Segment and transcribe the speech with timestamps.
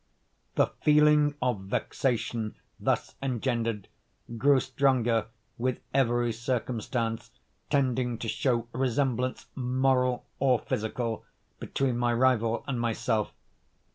[0.55, 3.87] The feeling of vexation thus engendered
[4.35, 5.27] grew stronger
[5.59, 7.29] with every circumstance
[7.69, 11.23] tending to show resemblance, moral or physical,
[11.59, 13.31] between my rival and myself.